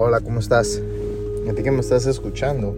[0.00, 0.80] Hola, ¿cómo estás?
[1.50, 2.72] A ti que me estás escuchando,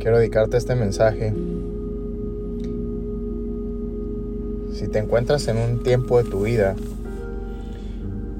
[0.00, 1.34] quiero dedicarte este mensaje.
[4.72, 6.74] Si te encuentras en un tiempo de tu vida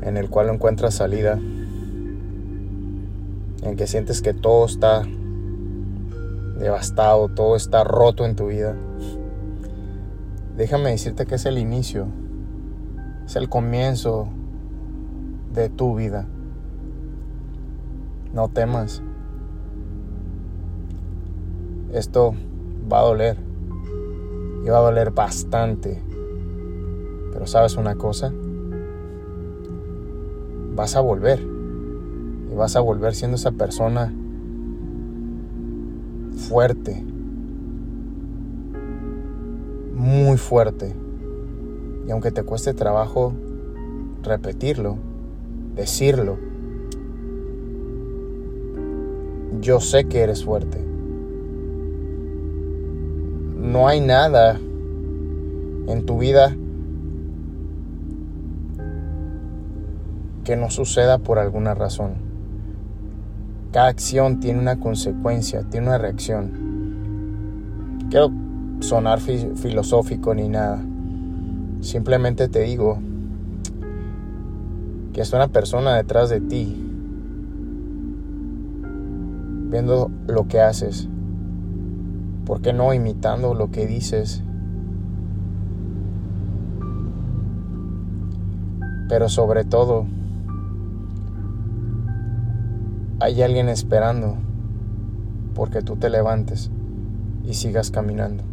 [0.01, 1.39] en el cual no encuentras salida,
[3.63, 5.03] en que sientes que todo está
[6.59, 8.75] devastado, todo está roto en tu vida,
[10.57, 12.07] déjame decirte que es el inicio,
[13.27, 14.29] es el comienzo
[15.53, 16.29] de tu vida.
[18.35, 19.01] No temas.
[21.93, 22.35] Esto
[22.93, 23.37] va a doler.
[24.65, 26.03] Y va a doler bastante.
[27.33, 28.33] Pero sabes una cosa.
[30.75, 31.39] Vas a volver.
[32.51, 34.13] Y vas a volver siendo esa persona
[36.49, 37.05] fuerte.
[39.95, 40.93] Muy fuerte.
[42.09, 43.33] Y aunque te cueste trabajo
[44.25, 44.97] repetirlo,
[45.77, 46.37] decirlo,
[49.61, 50.79] yo sé que eres fuerte.
[53.57, 54.59] No hay nada
[55.89, 56.55] en tu vida
[60.45, 62.13] que no suceda por alguna razón.
[63.73, 66.51] Cada acción tiene una consecuencia, tiene una reacción.
[68.11, 68.31] Quiero
[68.81, 70.81] sonar filosófico ni nada.
[71.81, 72.99] Simplemente te digo
[75.13, 76.84] que es una persona detrás de ti
[79.75, 81.09] viendo lo que haces?
[82.47, 84.41] ¿Por qué no imitando lo que dices?
[89.09, 90.07] Pero sobre todo,
[93.19, 94.37] hay alguien esperando
[95.57, 96.71] porque tú te levantes
[97.45, 98.45] y sigas caminando.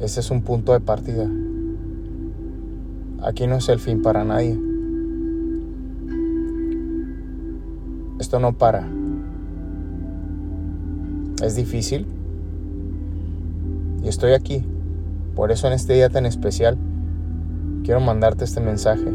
[0.00, 1.30] Ese es un punto de partida.
[3.22, 4.58] Aquí no es el fin para nadie.
[8.18, 9.05] Esto no para.
[11.42, 12.06] Es difícil.
[14.02, 14.64] Y estoy aquí.
[15.34, 16.78] Por eso en este día tan especial
[17.84, 19.12] quiero mandarte este mensaje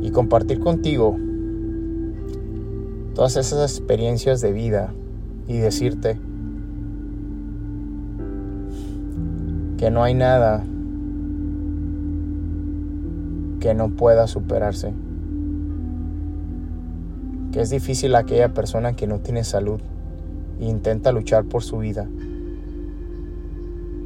[0.00, 1.16] y compartir contigo
[3.14, 4.94] todas esas experiencias de vida
[5.46, 6.18] y decirte
[9.76, 10.64] que no hay nada
[13.60, 14.94] que no pueda superarse.
[17.52, 19.80] Que es difícil aquella persona que no tiene salud
[20.60, 22.08] intenta luchar por su vida.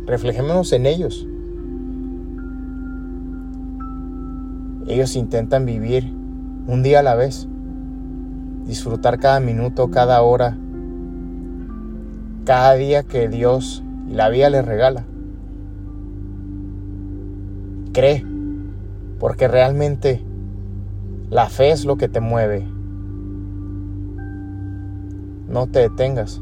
[0.07, 1.27] Reflejémonos en ellos.
[4.87, 6.13] Ellos intentan vivir
[6.67, 7.49] un día a la vez,
[8.67, 10.57] disfrutar cada minuto, cada hora,
[12.45, 15.05] cada día que Dios y la vida les regala.
[17.93, 18.25] Cree,
[19.19, 20.21] porque realmente
[21.31, 22.67] la fe es lo que te mueve,
[25.53, 26.41] no te detengas.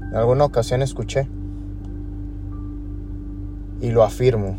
[0.00, 1.28] En alguna ocasión escuché
[3.80, 4.56] y lo afirmo,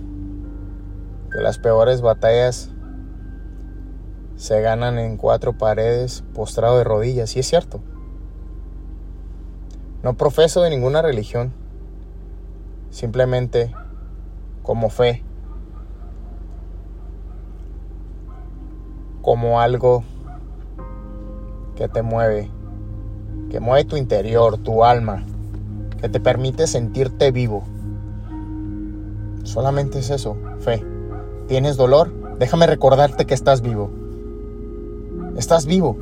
[1.32, 2.72] que las peores batallas
[4.36, 7.80] se ganan en cuatro paredes postrado de rodillas, y es cierto.
[10.04, 11.54] No profeso de ninguna religión,
[12.90, 13.74] simplemente
[14.62, 15.24] como fe,
[19.22, 20.04] como algo
[21.82, 22.48] que te mueve,
[23.50, 25.26] que mueve tu interior, tu alma,
[26.00, 27.64] que te permite sentirte vivo.
[29.42, 30.86] Solamente es eso, fe.
[31.48, 32.38] ¿Tienes dolor?
[32.38, 33.90] Déjame recordarte que estás vivo.
[35.36, 35.98] Estás vivo.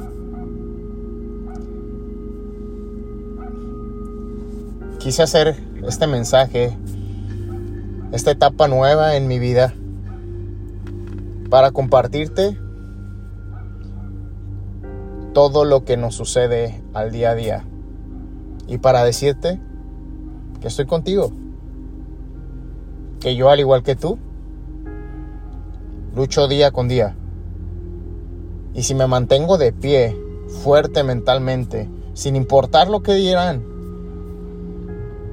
[5.00, 5.56] Quise hacer
[5.88, 6.78] este mensaje,
[8.11, 9.73] esta etapa nueva en mi vida,
[11.50, 12.57] para compartirte
[15.40, 17.64] todo lo que nos sucede al día a día.
[18.68, 19.58] Y para decirte
[20.60, 21.32] que estoy contigo.
[23.22, 24.20] Que yo, al igual que tú,
[26.14, 27.16] lucho día con día.
[28.74, 30.14] Y si me mantengo de pie,
[30.62, 33.64] fuerte mentalmente, sin importar lo que dirán,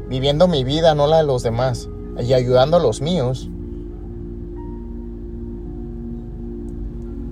[0.08, 1.88] viviendo mi vida, no la de los demás,
[2.24, 3.50] y ayudando a los míos,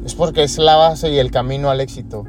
[0.04, 2.24] es porque es la base y el camino al éxito.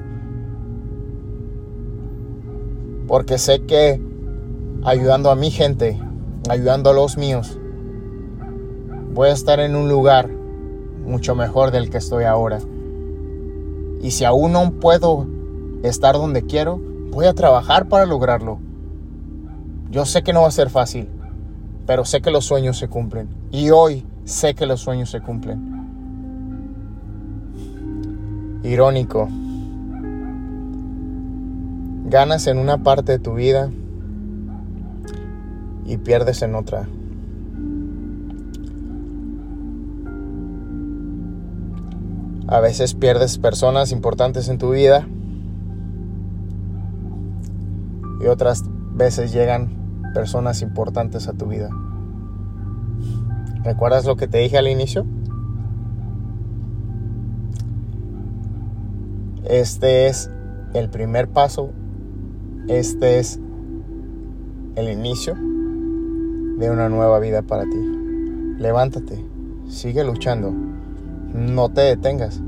[3.07, 4.01] Porque sé que
[4.83, 5.99] ayudando a mi gente,
[6.49, 7.57] ayudando a los míos,
[9.13, 10.29] voy a estar en un lugar
[11.05, 12.59] mucho mejor del que estoy ahora.
[14.01, 15.27] Y si aún no puedo
[15.83, 16.79] estar donde quiero,
[17.11, 18.59] voy a trabajar para lograrlo.
[19.91, 21.07] Yo sé que no va a ser fácil,
[21.85, 23.29] pero sé que los sueños se cumplen.
[23.51, 25.75] Y hoy sé que los sueños se cumplen.
[28.65, 29.29] irónico.
[32.15, 33.69] Ganas en una parte de tu vida
[35.85, 36.87] y pierdes en otra.
[42.47, 45.05] A veces pierdes personas importantes en tu vida
[48.23, 48.63] y otras
[48.93, 51.67] veces llegan personas importantes a tu vida.
[53.65, 55.05] ¿Recuerdas lo que te dije al inicio?
[59.43, 60.31] Este es
[60.73, 61.73] el primer paso,
[62.67, 63.39] este es
[64.75, 67.77] el inicio de una nueva vida para ti.
[68.57, 69.23] Levántate,
[69.67, 70.51] sigue luchando,
[71.33, 72.41] no te detengas.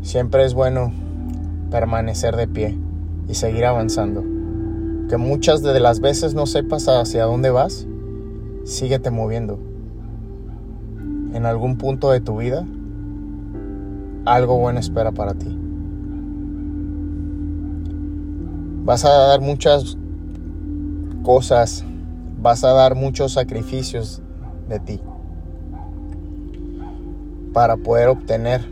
[0.00, 0.92] Siempre es bueno
[1.70, 2.76] permanecer de pie
[3.28, 4.24] y seguir avanzando.
[5.08, 7.86] Que muchas de las veces no sepas hacia dónde vas,
[8.64, 9.60] síguete moviendo.
[11.32, 12.66] En algún punto de tu vida,
[14.24, 15.61] algo bueno espera para ti.
[18.84, 19.96] Vas a dar muchas
[21.22, 21.84] cosas,
[22.40, 24.20] vas a dar muchos sacrificios
[24.68, 25.00] de ti
[27.52, 28.62] para poder obtener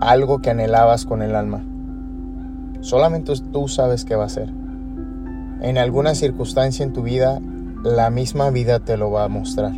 [0.00, 1.64] algo que anhelabas con el alma.
[2.80, 4.52] Solamente tú sabes qué va a ser.
[5.60, 7.40] En alguna circunstancia en tu vida,
[7.82, 9.72] la misma vida te lo va a mostrar.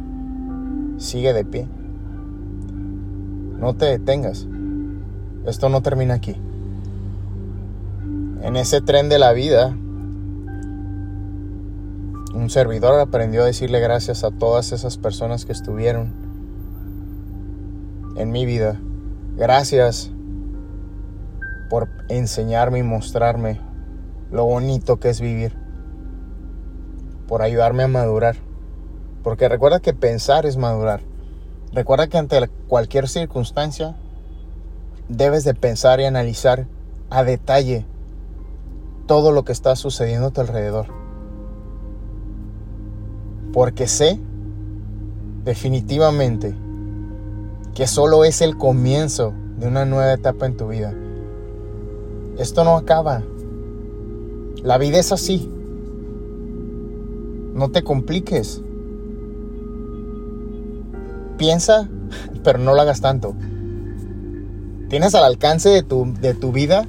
[0.99, 1.69] Sigue de pie.
[3.59, 4.47] No te detengas.
[5.47, 6.37] Esto no termina aquí.
[8.43, 9.75] En ese tren de la vida,
[12.35, 16.13] un servidor aprendió a decirle gracias a todas esas personas que estuvieron
[18.17, 18.81] en mi vida.
[19.37, 20.11] Gracias
[21.71, 23.61] por enseñarme y mostrarme
[24.31, 25.57] lo bonito que es vivir,
[27.27, 28.37] por ayudarme a madurar.
[29.23, 31.01] Porque recuerda que pensar es madurar.
[31.73, 33.97] Recuerda que ante cualquier circunstancia
[35.11, 36.67] debes de pensar y analizar
[37.11, 37.85] a detalle
[39.07, 40.87] todo lo que está sucediendo a tu alrededor.
[43.53, 44.21] Porque sé
[45.45, 46.55] definitivamente
[47.75, 50.95] que solo es el comienzo de una nueva etapa en tu vida.
[52.39, 53.23] Esto no acaba.
[54.63, 55.51] La vida es así.
[57.55, 58.63] No te compliques.
[61.37, 61.89] Piensa,
[62.45, 63.35] pero no lo hagas tanto.
[64.91, 66.85] Tienes al alcance de tu, de tu vida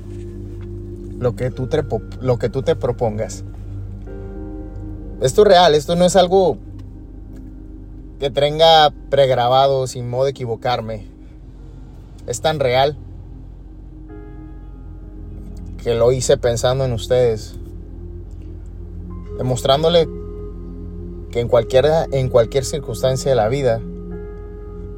[1.19, 1.86] lo que, tú te,
[2.19, 3.44] lo que tú te propongas.
[5.21, 6.57] Esto es real, esto no es algo
[8.19, 11.06] que tenga pregrabado sin modo de equivocarme.
[12.25, 12.98] Es tan real
[15.83, 17.56] que lo hice pensando en ustedes,
[19.38, 20.09] demostrándole
[21.30, 23.80] que en cualquier, en cualquier circunstancia de la vida,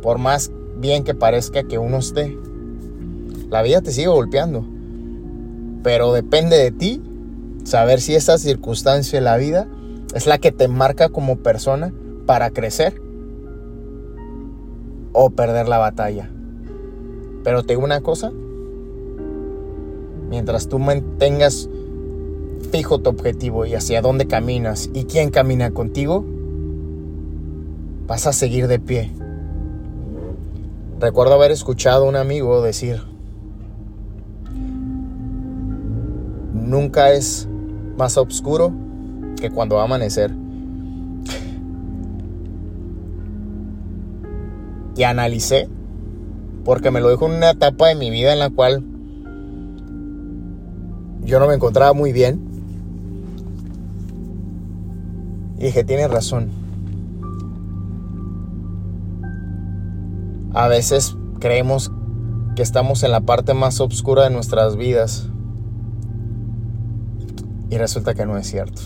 [0.01, 2.37] por más bien que parezca que uno esté,
[3.53, 4.65] la vida te sigue golpeando.
[5.83, 7.01] Pero depende de ti
[7.63, 9.67] saber si esa circunstancia de la vida
[10.13, 11.93] es la que te marca como persona
[12.25, 13.01] para crecer
[15.13, 16.29] o perder la batalla.
[17.43, 18.31] Pero te digo una cosa,
[20.33, 21.69] Mientras tú mantengas
[22.71, 26.25] fijo tu objetivo y hacia dónde caminas y quién camina contigo,
[28.07, 29.11] vas a seguir de pie.
[30.99, 33.03] Recuerdo haber escuchado a un amigo decir,
[36.63, 37.47] nunca es
[37.97, 38.73] más oscuro
[39.39, 40.33] que cuando va a amanecer.
[44.95, 45.67] Y analicé,
[46.63, 48.83] porque me lo dijo en una etapa de mi vida en la cual
[51.23, 52.41] yo no me encontraba muy bien.
[55.57, 56.49] Y dije, tiene razón.
[60.53, 61.91] A veces creemos
[62.55, 65.29] que estamos en la parte más oscura de nuestras vidas.
[67.73, 68.83] Y resulta que no es cierto.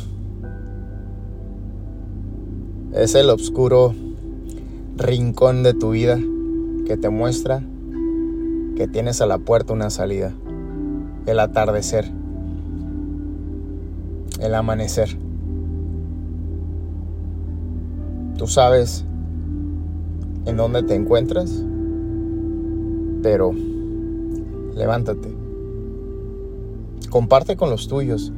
[2.94, 3.94] Es el oscuro
[4.96, 6.18] rincón de tu vida
[6.86, 7.62] que te muestra
[8.78, 10.32] que tienes a la puerta una salida.
[11.26, 12.10] El atardecer
[14.40, 15.10] el amanecer.
[18.38, 19.04] Tú sabes
[20.46, 21.62] en dónde te encuentras,
[23.22, 23.52] pero
[24.78, 25.36] levántate.
[27.10, 28.32] Comparte con los tuyos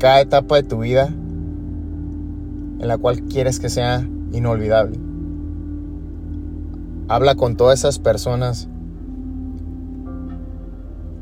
[0.00, 4.98] cada etapa de tu vida en la cual quieres que sea inolvidable.
[7.06, 8.68] Habla con todas esas personas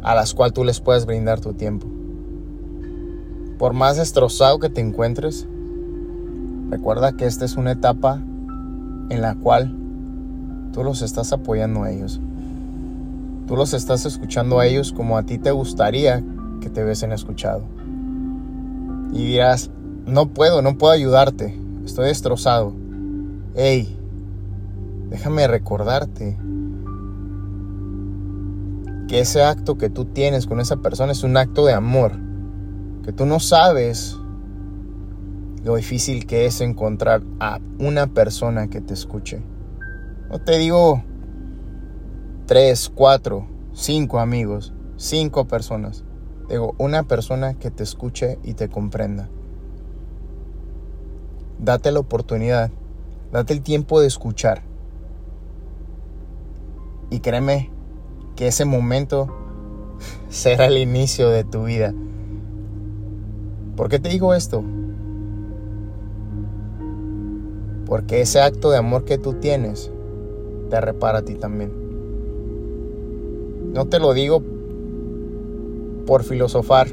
[0.03, 1.87] a las cuales tú les puedes brindar tu tiempo.
[3.59, 5.47] Por más destrozado que te encuentres,
[6.71, 8.21] Recuerda que esta es una etapa
[9.09, 9.75] en la cual
[10.73, 12.21] tú los estás apoyando a ellos.
[13.47, 16.23] Tú los estás escuchando a ellos como a ti te gustaría
[16.61, 17.63] que te hubiesen escuchado.
[19.13, 19.71] Y dirás,
[20.07, 22.75] no puedo, no puedo ayudarte, estoy destrozado.
[23.55, 23.97] Hey,
[25.11, 26.39] déjame recordarte
[29.09, 32.13] que ese acto que tú tienes con esa persona es un acto de amor,
[33.03, 34.17] que tú no sabes
[35.65, 39.43] lo difícil que es encontrar a una persona que te escuche.
[40.31, 41.03] No te digo
[42.47, 46.05] tres, cuatro, cinco amigos, cinco personas.
[46.49, 49.29] Digo, una persona que te escuche y te comprenda.
[51.59, 52.71] Date la oportunidad,
[53.33, 54.63] date el tiempo de escuchar.
[57.11, 57.71] Y créeme
[58.35, 59.29] que ese momento
[60.31, 61.93] será el inicio de tu vida.
[63.77, 64.65] ¿Por qué te digo esto?
[67.85, 69.91] Porque ese acto de amor que tú tienes
[70.71, 71.73] te repara a ti también.
[73.73, 74.43] No te lo digo
[76.09, 76.89] por filosofar,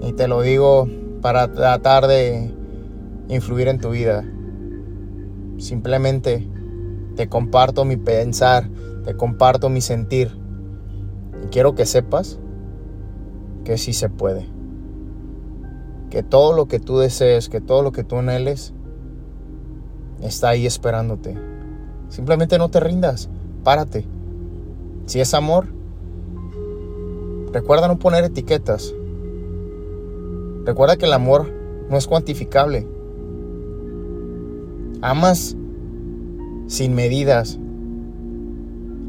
[0.00, 0.88] ni te lo digo
[1.22, 2.54] para tratar de
[3.28, 4.24] influir en tu vida.
[5.58, 6.48] Simplemente
[7.16, 8.70] te comparto mi pensar,
[9.04, 10.30] te comparto mi sentir.
[11.42, 12.38] Y quiero que sepas
[13.64, 14.46] que sí se puede.
[16.08, 18.72] Que todo lo que tú desees, que todo lo que tú anheles,
[20.22, 21.36] está ahí esperándote.
[22.08, 23.28] Simplemente no te rindas,
[23.64, 24.06] párate
[25.06, 25.68] si es amor,
[27.52, 28.94] recuerda no poner etiquetas.
[30.64, 31.46] Recuerda que el amor
[31.90, 32.86] no es cuantificable.
[35.00, 35.56] Amas
[36.66, 37.58] sin medidas.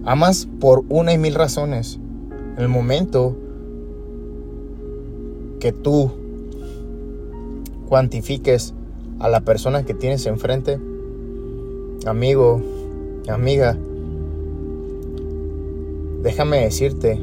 [0.05, 1.99] Amas por una y mil razones.
[2.57, 3.35] El momento
[5.59, 6.11] que tú
[7.89, 8.73] cuantifiques
[9.19, 10.79] a la persona que tienes enfrente,
[12.05, 12.61] amigo,
[13.27, 13.77] amiga,
[16.27, 17.17] Déjame decirte,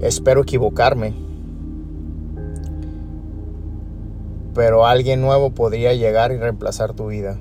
[0.00, 1.14] espero equivocarme,
[4.54, 7.38] pero alguien nuevo podría llegar y reemplazar tu vida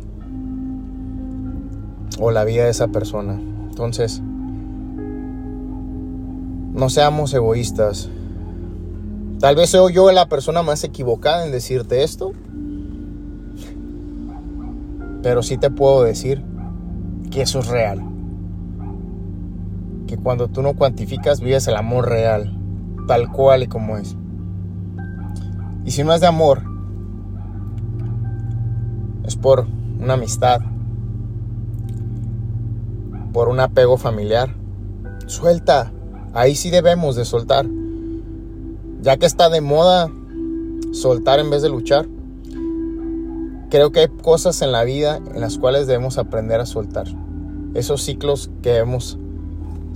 [2.20, 3.40] o la vida de esa persona.
[3.70, 4.22] Entonces,
[6.74, 8.10] no seamos egoístas.
[9.40, 12.34] Tal vez soy yo la persona más equivocada en decirte esto,
[15.22, 16.44] pero sí te puedo decir
[17.30, 18.17] que eso es real
[20.08, 22.58] que cuando tú no cuantificas vives el amor real,
[23.08, 24.16] tal cual y como es.
[25.86, 26.64] Y si no es de amor,
[29.26, 29.68] es por
[30.00, 30.62] una amistad,
[33.34, 34.56] por un apego familiar.
[35.28, 35.92] Suelta,
[36.34, 37.68] ahí sí debemos de soltar.
[39.02, 40.10] Ya que está de moda
[40.92, 42.08] soltar en vez de luchar,
[43.70, 47.08] creo que hay cosas en la vida en las cuales debemos aprender a soltar.
[47.74, 49.20] Esos ciclos que debemos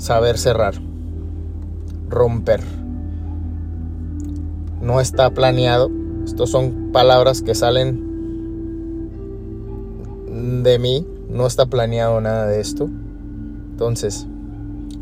[0.02, 0.74] saber cerrar,
[2.10, 2.62] romper.
[4.82, 5.92] No está planeado.
[6.26, 8.10] Estos son palabras que salen
[10.64, 11.06] de mí.
[11.30, 12.90] No está planeado nada de esto.
[13.70, 14.26] Entonces,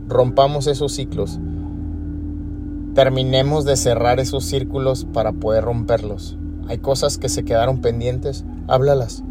[0.10, 1.40] rompamos esos ciclos.
[2.94, 6.38] Terminemos de cerrar esos círculos para poder romperlos.
[6.68, 9.24] Hay cosas que se quedaron pendientes, háblalas.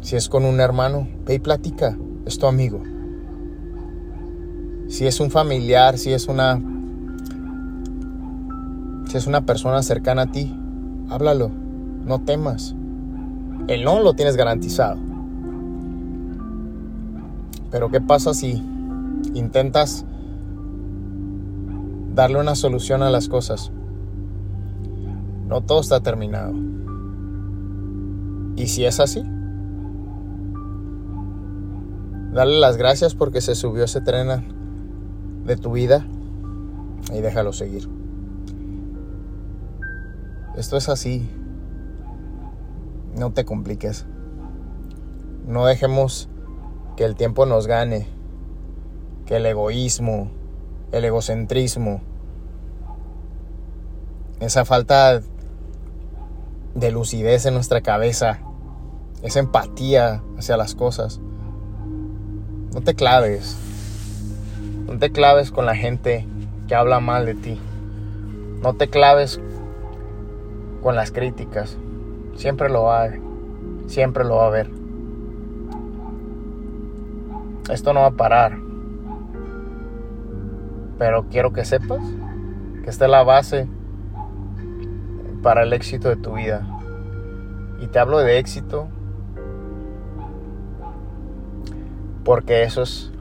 [0.00, 2.80] Si es con un hermano, ve y platica, es tu amigo.
[4.88, 6.60] Si es un familiar, si es una
[9.08, 10.54] si es una persona cercana a ti,
[11.08, 11.50] háblalo,
[12.04, 12.74] no temas.
[13.66, 14.98] El no lo tienes garantizado.
[17.70, 18.62] Pero ¿qué pasa si
[19.34, 20.04] intentas
[22.14, 23.72] darle una solución a las cosas?
[25.46, 26.52] No todo está terminado.
[28.56, 29.22] Y si es así,
[32.32, 34.57] dale las gracias porque se subió ese tren
[35.48, 36.06] de tu vida
[37.12, 37.88] y déjalo seguir.
[40.56, 41.28] Esto es así.
[43.16, 44.06] No te compliques.
[45.46, 46.28] No dejemos
[46.96, 48.06] que el tiempo nos gane.
[49.26, 50.30] Que el egoísmo,
[50.92, 52.00] el egocentrismo,
[54.40, 55.20] esa falta
[56.74, 58.40] de lucidez en nuestra cabeza,
[59.22, 61.20] esa empatía hacia las cosas.
[62.72, 63.67] No te claves.
[64.88, 66.26] No te claves con la gente
[66.66, 67.60] que habla mal de ti.
[68.62, 69.38] No te claves
[70.82, 71.76] con las críticas.
[72.36, 73.10] Siempre lo va a
[73.86, 74.70] Siempre lo va a haber.
[77.70, 78.58] Esto no va a parar.
[80.98, 82.02] Pero quiero que sepas
[82.82, 83.68] que esta es la base
[85.42, 86.66] para el éxito de tu vida.
[87.80, 88.88] Y te hablo de éxito
[92.24, 93.12] porque eso es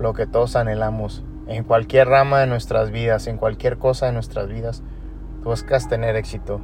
[0.00, 1.22] lo que todos anhelamos.
[1.46, 4.82] En cualquier rama de nuestras vidas, en cualquier cosa de nuestras vidas,
[5.44, 6.60] buscas tener éxito.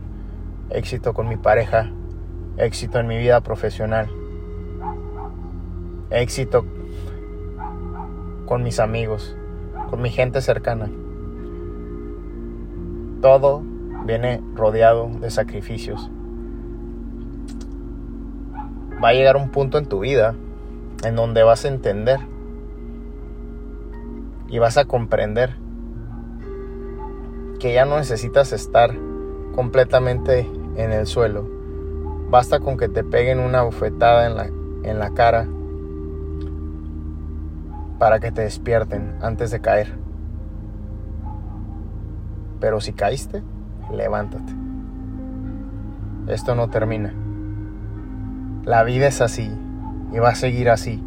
[0.71, 1.91] Éxito con mi pareja,
[2.57, 4.09] éxito en mi vida profesional,
[6.11, 6.65] éxito
[8.47, 9.37] con mis amigos,
[9.91, 10.91] con mi gente cercana.
[13.21, 13.63] Todo
[14.07, 16.11] viene rodeado de sacrificios.
[19.03, 20.35] Va a llegar un punto en tu vida
[21.05, 22.19] en donde vas a entender
[24.49, 25.57] y vas a comprender
[27.59, 28.95] que ya no necesitas estar
[29.55, 31.49] completamente en el suelo.
[32.31, 34.47] Basta con que te peguen una bofetada en la,
[34.89, 35.47] en la cara
[37.99, 39.99] para que te despierten antes de caer.
[42.61, 43.43] Pero si caíste,
[43.93, 44.53] levántate.
[46.29, 47.15] Esto no termina.
[48.65, 49.51] La vida es así
[50.13, 51.03] y va a seguir así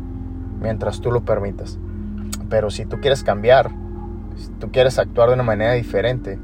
[0.61, 1.77] mientras tú lo permitas.
[2.49, 3.71] Pero si tú quieres cambiar,
[4.35, 6.39] si tú quieres actuar de una manera diferente,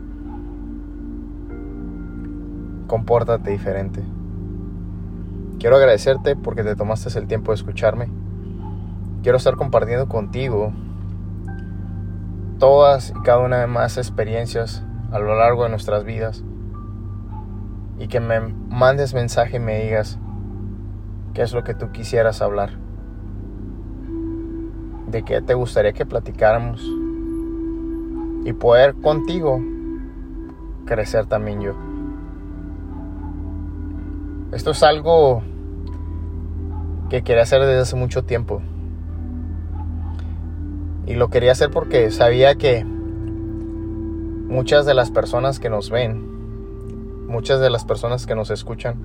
[2.88, 4.03] compórtate diferente.
[5.59, 8.09] Quiero agradecerte porque te tomaste el tiempo de escucharme.
[9.24, 10.71] Quiero estar compartiendo contigo
[12.59, 16.43] todas y cada una de más experiencias a lo largo de nuestras vidas
[17.97, 20.19] y que me mandes mensaje y me digas
[21.33, 22.71] qué es lo que tú quisieras hablar,
[25.07, 26.81] de qué te gustaría que platicáramos
[28.45, 29.59] y poder contigo
[30.85, 31.74] crecer también yo.
[34.51, 35.41] Esto es algo
[37.09, 38.62] que quería hacer desde hace mucho tiempo.
[41.07, 42.85] Y lo quería hacer porque sabía que
[44.47, 48.95] muchas de las personas que nos ven, muchas de las personas que nos escuchan,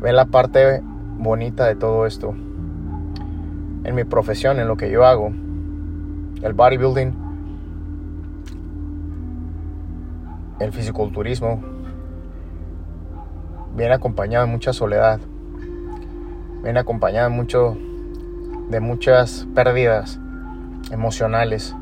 [0.00, 0.82] ven la parte
[1.18, 2.34] bonita de todo esto.
[3.84, 5.30] En mi profesión, en lo que yo hago,
[6.42, 7.12] el bodybuilding,
[10.58, 11.62] el fisiculturismo,
[13.76, 15.20] viene acompañado de mucha soledad,
[16.62, 17.76] viene acompañado de, mucho,
[18.70, 20.18] de muchas pérdidas
[20.90, 21.76] emocionales,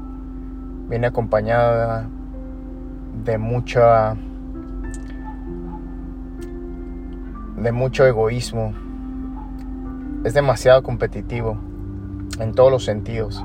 [0.88, 2.08] viene acompañada
[3.24, 4.16] de mucha
[7.56, 8.72] de mucho egoísmo.
[10.24, 11.58] Es demasiado competitivo
[12.38, 13.44] en todos los sentidos.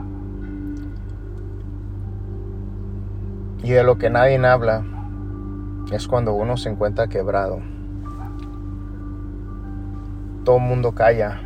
[3.63, 4.85] Y de lo que nadie habla
[5.91, 7.59] es cuando uno se encuentra quebrado.
[10.43, 11.41] Todo el mundo calla.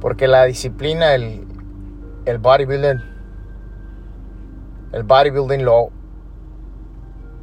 [0.00, 1.46] Porque la disciplina, el,
[2.26, 3.14] el bodybuilder
[4.94, 5.88] el bodybuilding lo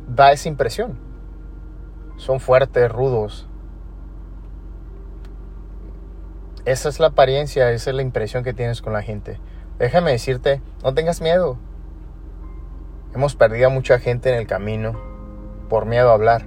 [0.07, 0.97] da esa impresión.
[2.15, 3.49] Son fuertes, rudos.
[6.65, 9.39] Esa es la apariencia, esa es la impresión que tienes con la gente.
[9.79, 11.57] Déjame decirte, no tengas miedo.
[13.13, 14.99] Hemos perdido a mucha gente en el camino
[15.69, 16.45] por miedo a hablar,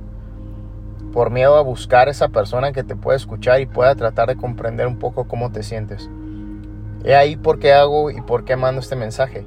[1.12, 4.86] por miedo a buscar esa persona que te pueda escuchar y pueda tratar de comprender
[4.86, 6.08] un poco cómo te sientes.
[7.04, 9.46] He ahí por qué hago y por qué mando este mensaje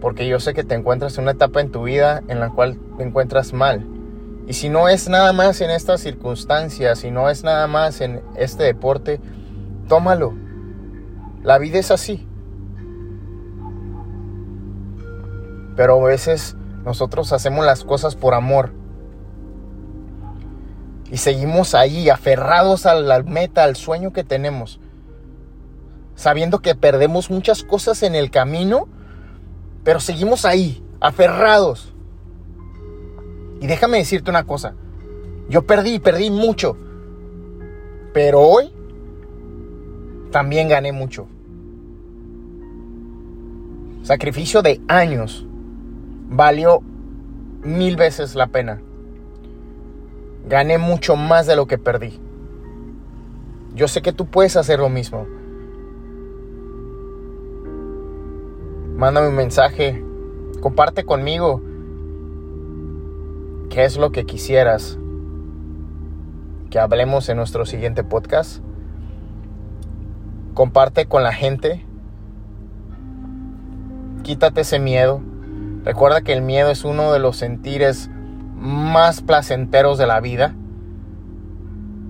[0.00, 2.78] porque yo sé que te encuentras en una etapa en tu vida en la cual
[2.96, 3.86] te encuentras mal.
[4.46, 8.22] Y si no es nada más en estas circunstancias, si no es nada más en
[8.36, 9.20] este deporte,
[9.88, 10.34] tómalo.
[11.42, 12.26] La vida es así.
[15.76, 18.72] Pero a veces nosotros hacemos las cosas por amor.
[21.10, 24.80] Y seguimos ahí, aferrados a la meta, al sueño que tenemos.
[26.14, 28.88] Sabiendo que perdemos muchas cosas en el camino
[29.86, 31.94] pero seguimos ahí, aferrados.
[33.60, 34.74] Y déjame decirte una cosa.
[35.48, 36.76] Yo perdí, perdí mucho.
[38.12, 38.72] Pero hoy
[40.30, 41.26] también gané mucho.
[44.02, 45.46] Sacrificio de años
[46.28, 46.80] valió
[47.62, 48.80] mil veces la pena.
[50.48, 52.20] Gané mucho más de lo que perdí.
[53.74, 55.26] Yo sé que tú puedes hacer lo mismo.
[58.96, 60.02] mándame un mensaje,
[60.60, 61.60] comparte conmigo
[63.70, 64.98] qué es lo que quisieras
[66.70, 68.62] que hablemos en nuestro siguiente podcast.
[70.54, 71.84] Comparte con la gente.
[74.22, 75.20] Quítate ese miedo.
[75.84, 78.10] Recuerda que el miedo es uno de los sentires
[78.56, 80.54] más placenteros de la vida,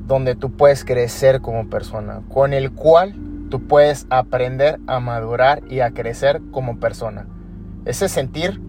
[0.07, 3.15] donde tú puedes crecer como persona, con el cual
[3.51, 7.27] tú puedes aprender a madurar y a crecer como persona.
[7.85, 8.61] Ese sentir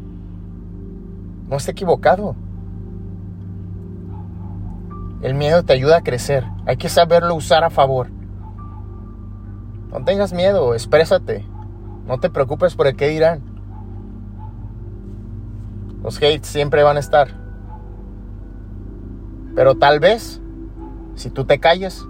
[1.48, 2.36] no está equivocado.
[5.22, 6.46] El miedo te ayuda a crecer.
[6.66, 8.10] Hay que saberlo usar a favor.
[9.92, 11.46] No tengas miedo, exprésate.
[12.06, 13.42] No te preocupes por el que dirán.
[16.04, 17.30] Los hates siempre van a estar.
[19.56, 20.40] Pero tal vez,
[21.16, 22.06] si tú te calles,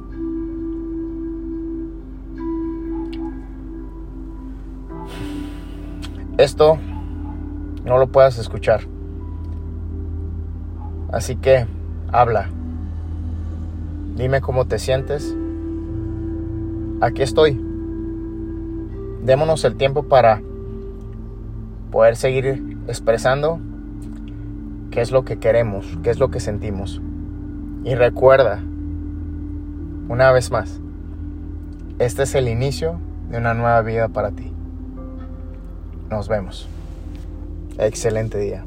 [6.38, 6.78] esto
[7.86, 8.82] no lo puedas escuchar.
[11.12, 11.66] Así que
[12.12, 12.50] habla.
[14.18, 15.36] Dime cómo te sientes.
[17.02, 17.54] Aquí estoy.
[19.24, 20.42] Démonos el tiempo para
[21.92, 23.60] poder seguir expresando
[24.90, 27.00] qué es lo que queremos, qué es lo que sentimos.
[27.84, 28.60] Y recuerda,
[30.10, 30.82] una vez más,
[32.00, 33.00] este es el inicio
[33.30, 34.52] de una nueva vida para ti.
[36.10, 36.68] Nos vemos.
[37.78, 38.66] Excelente día.